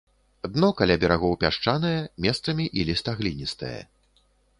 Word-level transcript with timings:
Дно 0.53 0.69
каля 0.77 0.95
берагоў 1.03 1.35
пясчанае, 1.43 1.91
месцамі 2.27 2.65
іліста-гліністае. 2.85 3.79